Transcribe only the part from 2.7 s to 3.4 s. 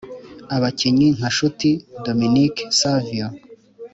Savio